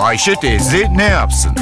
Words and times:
Ayşe 0.00 0.34
teyze 0.34 0.86
ne 0.96 1.04
yapsın? 1.04 1.52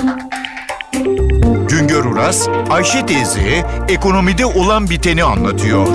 Güngör 1.69 2.05
Uras, 2.05 2.49
Ayşe 2.71 3.07
teyze 3.07 3.67
ekonomide 3.89 4.47
olan 4.47 4.91
biteni 4.91 5.25
anlatıyor. 5.25 5.89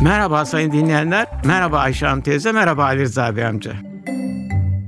Merhaba 0.00 0.44
sayın 0.44 0.72
dinleyenler, 0.72 1.26
merhaba 1.44 1.78
Ayşe 1.78 2.06
Hanım 2.06 2.22
teyze, 2.22 2.52
merhaba 2.52 2.84
Ali 2.84 3.00
Rıza 3.00 3.36
Bey 3.36 3.46
amca. 3.46 3.72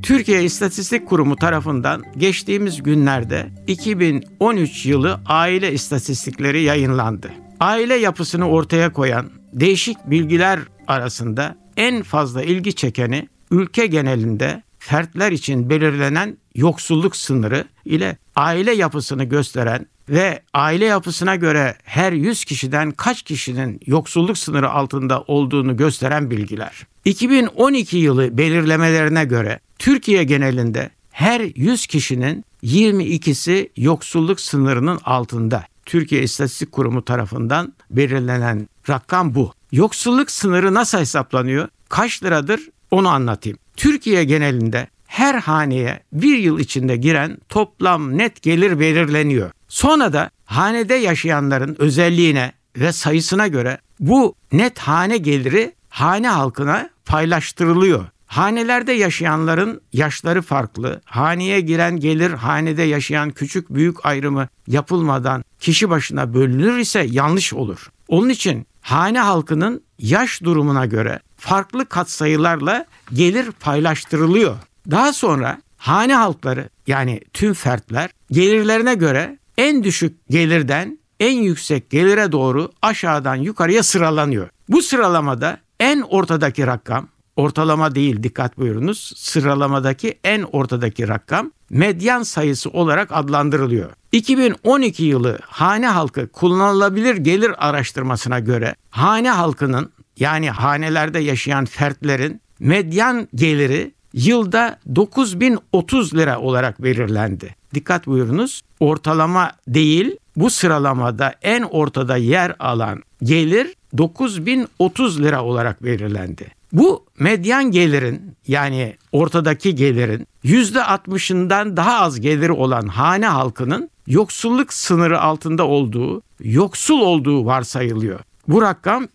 Türkiye 0.03 0.45
İstatistik 0.45 1.09
Kurumu 1.09 1.37
tarafından 1.37 2.03
geçtiğimiz 2.17 2.83
günlerde 2.83 3.49
2013 3.67 4.87
yılı 4.87 5.21
aile 5.27 5.73
istatistikleri 5.73 6.63
yayınlandı. 6.63 7.31
Aile 7.61 7.95
yapısını 7.95 8.49
ortaya 8.49 8.93
koyan 8.93 9.31
değişik 9.53 10.11
bilgiler 10.11 10.61
arasında 10.89 11.57
en 11.77 12.03
fazla 12.03 12.43
ilgi 12.43 12.75
çekeni 12.75 13.29
ülke 13.51 13.87
genelinde 13.87 14.63
fertler 14.79 15.33
için 15.33 15.71
belirlenen 15.71 16.37
yoksulluk 16.55 17.17
sınırı 17.17 17.65
ile 17.85 18.17
aile 18.37 18.75
yapısını 18.75 19.25
gösteren 19.25 19.87
ve 20.09 20.43
aile 20.55 20.85
yapısına 20.85 21.37
göre 21.37 21.77
her 21.85 22.13
100 22.13 22.45
kişiden 22.45 22.91
kaç 22.91 23.23
kişinin 23.23 23.81
yoksulluk 23.87 24.39
sınırı 24.39 24.71
altında 24.71 25.23
olduğunu 25.23 25.77
gösteren 25.77 26.31
bilgiler. 26.31 26.87
2012 27.05 27.97
yılı 27.97 28.39
belirlemelerine 28.39 29.25
göre 29.25 29.61
Türkiye 29.79 30.25
genelinde 30.25 30.91
her 31.11 31.41
100 31.41 31.87
kişinin 31.87 32.45
22'si 32.63 33.69
yoksulluk 33.77 34.41
sınırının 34.41 35.01
altında. 35.05 35.65
Türkiye 35.87 36.23
İstatistik 36.23 36.73
Kurumu 36.73 37.05
tarafından 37.05 37.75
belirlenen 37.91 38.69
rakam 38.89 39.35
bu. 39.35 39.53
Yoksulluk 39.73 40.31
sınırı 40.31 40.75
nasıl 40.75 40.99
hesaplanıyor? 40.99 41.69
Kaç 41.89 42.23
liradır? 42.23 42.61
Onu 42.91 43.09
anlatayım. 43.09 43.59
Türkiye 43.77 44.25
genelinde 44.25 44.89
her 45.07 45.35
haneye 45.35 46.03
bir 46.13 46.39
yıl 46.39 46.59
içinde 46.59 46.97
giren 46.97 47.39
toplam 47.49 48.19
net 48.19 48.43
gelir 48.43 48.81
belirleniyor. 48.81 49.51
Sonra 49.69 50.13
da 50.13 50.31
hanede 50.45 50.95
yaşayanların 50.95 51.77
özelliğine 51.79 52.53
ve 52.77 52.93
sayısına 52.93 53.47
göre 53.47 53.79
bu 54.01 54.35
net 54.53 54.79
hane 54.79 55.17
geliri 55.19 55.75
hane 55.89 56.29
halkına 56.29 56.91
paylaştırılıyor. 57.05 58.05
Hanelerde 58.27 58.93
yaşayanların 58.93 59.81
yaşları 59.93 60.43
farklı. 60.43 61.01
Haneye 61.05 61.61
giren 61.61 62.01
gelir 62.01 62.31
hanede 62.31 62.83
yaşayan 62.83 63.31
küçük 63.31 63.75
büyük 63.75 64.07
ayrımı 64.07 64.49
yapılmadan 64.67 65.45
kişi 65.61 65.91
başına 65.91 66.35
bölünür 66.35 66.79
ise 66.79 67.07
yanlış 67.11 67.55
olur. 67.55 67.91
Onun 68.09 68.29
için 68.29 68.67
hane 68.81 69.21
halkının 69.21 69.83
yaş 69.99 70.43
durumuna 70.43 70.87
göre 70.87 71.21
farklı 71.37 71.87
katsayılarla 71.87 72.87
gelir 73.13 73.51
paylaştırılıyor. 73.51 74.57
Daha 74.91 75.13
sonra 75.13 75.63
hane 75.77 76.15
halkları 76.15 76.69
yani 76.87 77.21
tüm 77.33 77.55
fertler 77.55 78.11
gelirlerine 78.31 78.95
göre 78.95 79.39
en 79.59 79.85
düşük 79.85 80.29
gelirden 80.31 80.99
en 81.21 81.37
yüksek 81.37 81.91
gelire 81.91 82.33
doğru 82.33 82.73
aşağıdan 82.83 83.35
yukarıya 83.35 83.83
sıralanıyor. 83.83 84.49
Bu 84.69 84.83
sıralamada 84.83 85.61
en 85.81 86.01
ortadaki 86.01 86.67
rakam 86.67 87.09
ortalama 87.37 87.95
değil 87.95 88.23
dikkat 88.23 88.59
buyurunuz 88.59 89.13
sıralamadaki 89.17 90.19
en 90.25 90.43
ortadaki 90.43 91.09
rakam 91.09 91.53
medyan 91.71 92.23
sayısı 92.23 92.71
olarak 92.71 93.13
adlandırılıyor. 93.13 93.91
2012 94.13 95.05
yılı 95.05 95.39
hane 95.43 95.87
halkı 95.87 96.29
kullanılabilir 96.29 97.17
gelir 97.17 97.69
araştırmasına 97.69 98.39
göre 98.39 98.75
hane 98.91 99.31
halkının 99.31 99.93
yani 100.19 100.51
hanelerde 100.51 101.19
yaşayan 101.19 101.65
fertlerin 101.65 102.41
medyan 102.59 103.29
geliri 103.35 103.93
yılda 104.13 104.79
9030 104.95 106.15
lira 106.15 106.41
olarak 106.41 106.83
belirlendi. 106.83 107.55
Dikkat 107.75 108.07
buyurunuz 108.07 108.63
ortalama 108.81 109.53
değil 109.69 110.17
bu 110.37 110.51
sıralamada 110.51 111.35
en 111.43 111.63
ortada 111.63 112.17
yer 112.17 112.57
alan 112.59 113.03
gelir 113.23 113.75
9030 113.99 115.23
lira 115.23 115.45
olarak 115.45 115.85
belirlendi. 115.85 116.47
Bu 116.73 117.05
medyan 117.19 117.71
gelirin 117.71 118.37
yani 118.47 118.97
ortadaki 119.13 119.75
gelirin 119.75 120.27
%60'ından 120.45 121.77
daha 121.77 122.01
az 122.01 122.21
geliri 122.21 122.53
olan 122.53 122.87
hane 122.89 123.27
halkının 123.27 123.91
yoksulluk 124.07 124.73
sınırı 124.73 125.21
altında 125.21 125.67
olduğu, 125.67 126.23
yoksul 126.41 127.01
olduğu 127.01 127.47
varsayılıyor. 127.47 128.21
Bu 128.49 128.63
rakam 128.63 129.09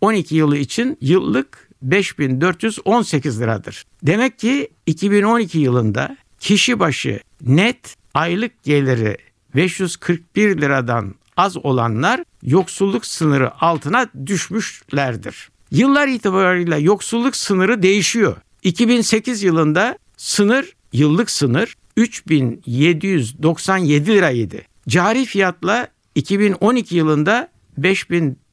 2012 0.00 0.36
yılı 0.36 0.56
için 0.56 0.98
yıllık 1.00 1.68
5418 1.82 3.40
liradır. 3.40 3.84
Demek 4.02 4.38
ki 4.38 4.68
2012 4.86 5.58
yılında 5.58 6.16
kişi 6.40 6.78
başı 6.78 7.20
net 7.40 7.96
aylık 8.14 8.62
geliri 8.62 9.16
541 9.56 10.60
liradan 10.60 11.14
az 11.36 11.56
olanlar 11.56 12.24
yoksulluk 12.42 13.06
sınırı 13.06 13.60
altına 13.60 14.08
düşmüşlerdir. 14.26 15.50
Yıllar 15.70 16.08
itibariyle 16.08 16.78
yoksulluk 16.78 17.36
sınırı 17.36 17.82
değişiyor. 17.82 18.36
2008 18.62 19.42
yılında 19.42 19.98
sınır, 20.16 20.72
yıllık 20.92 21.30
sınır 21.30 21.76
3797 21.96 24.06
liraydı. 24.06 24.56
Cari 24.88 25.24
fiyatla 25.24 25.88
2012 26.14 26.96
yılında 26.96 27.48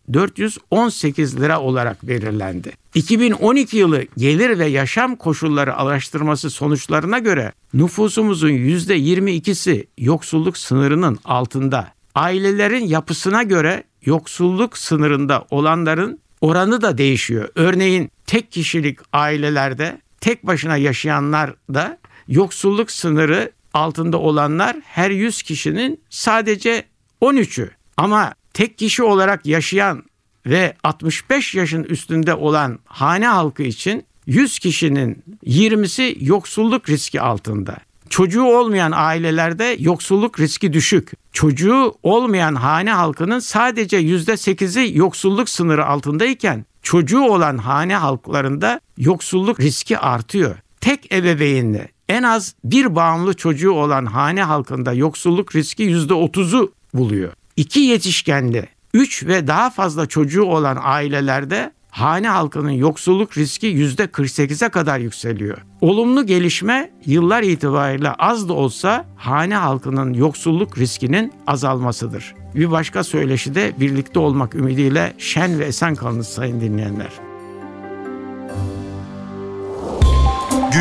5418 0.07 1.39
lira 1.39 1.61
olarak 1.61 2.07
belirlendi. 2.07 2.71
2012 2.93 3.77
yılı 3.77 4.03
gelir 4.17 4.59
ve 4.59 4.65
yaşam 4.65 5.15
koşulları 5.15 5.75
araştırması 5.75 6.49
sonuçlarına 6.49 7.19
göre 7.19 7.53
nüfusumuzun 7.73 8.49
%22'si 8.49 9.87
yoksulluk 9.97 10.57
sınırının 10.57 11.19
altında. 11.25 11.87
Ailelerin 12.15 12.85
yapısına 12.85 13.43
göre 13.43 13.83
yoksulluk 14.05 14.77
sınırında 14.77 15.45
olanların 15.49 16.19
oranı 16.41 16.81
da 16.81 16.97
değişiyor. 16.97 17.49
Örneğin 17.55 18.11
tek 18.25 18.51
kişilik 18.51 18.99
ailelerde 19.13 20.01
tek 20.21 20.47
başına 20.47 20.77
yaşayanlar 20.77 21.53
da 21.73 21.97
yoksulluk 22.27 22.91
sınırı 22.91 23.51
altında 23.73 24.17
olanlar 24.17 24.77
her 24.83 25.11
100 25.11 25.43
kişinin 25.43 26.01
sadece 26.09 26.83
13'ü. 27.21 27.69
Ama 27.97 28.33
tek 28.57 28.77
kişi 28.77 29.03
olarak 29.03 29.45
yaşayan 29.45 30.03
ve 30.45 30.73
65 30.83 31.55
yaşın 31.55 31.83
üstünde 31.83 32.33
olan 32.33 32.79
hane 32.85 33.27
halkı 33.27 33.63
için 33.63 34.05
100 34.25 34.59
kişinin 34.59 35.23
20'si 35.45 36.17
yoksulluk 36.19 36.89
riski 36.89 37.21
altında. 37.21 37.77
Çocuğu 38.09 38.43
olmayan 38.43 38.91
ailelerde 38.95 39.75
yoksulluk 39.79 40.39
riski 40.39 40.73
düşük. 40.73 41.11
Çocuğu 41.33 41.95
olmayan 42.03 42.55
hane 42.55 42.91
halkının 42.91 43.39
sadece 43.39 44.01
%8'i 44.01 44.97
yoksulluk 44.97 45.49
sınırı 45.49 45.85
altındayken 45.85 46.65
çocuğu 46.81 47.21
olan 47.21 47.57
hane 47.57 47.95
halklarında 47.95 48.81
yoksulluk 48.97 49.59
riski 49.59 49.97
artıyor. 49.97 50.55
Tek 50.81 51.13
ebeveynli 51.13 51.87
en 52.09 52.23
az 52.23 52.55
bir 52.63 52.95
bağımlı 52.95 53.33
çocuğu 53.33 53.71
olan 53.71 54.05
hane 54.05 54.43
halkında 54.43 54.93
yoksulluk 54.93 55.55
riski 55.55 55.83
%30'u 55.83 56.73
buluyor. 56.93 57.33
İki 57.57 57.79
yetişkenli, 57.79 58.67
üç 58.93 59.25
ve 59.25 59.47
daha 59.47 59.69
fazla 59.69 60.05
çocuğu 60.05 60.43
olan 60.43 60.77
ailelerde 60.81 61.71
hane 61.89 62.27
halkının 62.27 62.71
yoksulluk 62.71 63.37
riski 63.37 63.67
%48'e 63.67 64.69
kadar 64.69 64.99
yükseliyor. 64.99 65.57
Olumlu 65.81 66.25
gelişme 66.25 66.91
yıllar 67.05 67.43
itibariyle 67.43 68.11
az 68.11 68.49
da 68.49 68.53
olsa 68.53 69.05
hane 69.15 69.55
halkının 69.55 70.13
yoksulluk 70.13 70.77
riskinin 70.77 71.33
azalmasıdır. 71.47 72.35
Bir 72.55 72.71
başka 72.71 73.03
söyleşi 73.03 73.55
de 73.55 73.73
birlikte 73.79 74.19
olmak 74.19 74.55
ümidiyle 74.55 75.13
şen 75.17 75.59
ve 75.59 75.65
esen 75.65 75.95
kalınız 75.95 76.27
sayın 76.27 76.61
dinleyenler. 76.61 77.26